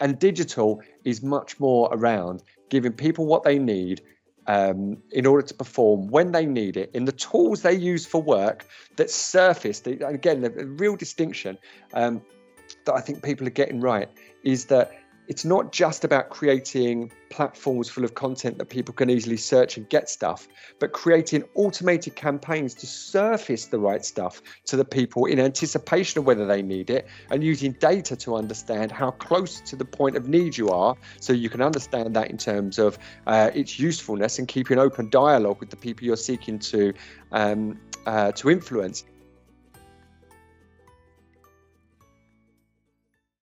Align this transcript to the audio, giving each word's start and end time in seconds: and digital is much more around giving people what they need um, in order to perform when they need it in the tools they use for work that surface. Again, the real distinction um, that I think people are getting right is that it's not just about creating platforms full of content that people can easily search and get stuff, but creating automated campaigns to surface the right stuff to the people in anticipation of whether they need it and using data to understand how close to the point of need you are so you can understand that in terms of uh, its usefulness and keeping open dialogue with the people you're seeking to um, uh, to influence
and 0.00 0.18
digital 0.18 0.82
is 1.04 1.22
much 1.22 1.58
more 1.60 1.88
around 1.92 2.42
giving 2.68 2.92
people 2.92 3.26
what 3.26 3.44
they 3.44 3.58
need 3.58 4.00
um, 4.46 4.96
in 5.12 5.26
order 5.26 5.46
to 5.46 5.54
perform 5.54 6.08
when 6.08 6.32
they 6.32 6.46
need 6.46 6.76
it 6.76 6.90
in 6.94 7.04
the 7.04 7.12
tools 7.12 7.62
they 7.62 7.74
use 7.74 8.06
for 8.06 8.22
work 8.22 8.66
that 8.96 9.10
surface. 9.10 9.86
Again, 9.86 10.40
the 10.40 10.50
real 10.50 10.96
distinction 10.96 11.58
um, 11.92 12.22
that 12.86 12.94
I 12.94 13.00
think 13.00 13.22
people 13.22 13.46
are 13.46 13.50
getting 13.50 13.80
right 13.80 14.08
is 14.42 14.64
that 14.66 14.92
it's 15.28 15.44
not 15.44 15.72
just 15.72 16.04
about 16.04 16.30
creating 16.30 17.12
platforms 17.28 17.88
full 17.90 18.02
of 18.02 18.14
content 18.14 18.56
that 18.56 18.70
people 18.70 18.94
can 18.94 19.10
easily 19.10 19.36
search 19.36 19.76
and 19.76 19.86
get 19.90 20.08
stuff, 20.08 20.48
but 20.78 20.92
creating 20.92 21.44
automated 21.54 22.16
campaigns 22.16 22.72
to 22.74 22.86
surface 22.86 23.66
the 23.66 23.78
right 23.78 24.02
stuff 24.04 24.40
to 24.64 24.76
the 24.76 24.84
people 24.84 25.26
in 25.26 25.38
anticipation 25.38 26.18
of 26.18 26.24
whether 26.24 26.46
they 26.46 26.62
need 26.62 26.88
it 26.88 27.06
and 27.30 27.44
using 27.44 27.72
data 27.72 28.16
to 28.16 28.34
understand 28.34 28.90
how 28.90 29.10
close 29.10 29.60
to 29.60 29.76
the 29.76 29.84
point 29.84 30.16
of 30.16 30.28
need 30.28 30.56
you 30.56 30.70
are 30.70 30.96
so 31.20 31.34
you 31.34 31.50
can 31.50 31.60
understand 31.60 32.16
that 32.16 32.30
in 32.30 32.38
terms 32.38 32.78
of 32.78 32.98
uh, 33.26 33.50
its 33.54 33.78
usefulness 33.78 34.38
and 34.38 34.48
keeping 34.48 34.78
open 34.78 35.10
dialogue 35.10 35.60
with 35.60 35.68
the 35.68 35.76
people 35.76 36.06
you're 36.06 36.16
seeking 36.16 36.58
to 36.58 36.94
um, 37.32 37.78
uh, 38.06 38.32
to 38.32 38.48
influence 38.48 39.04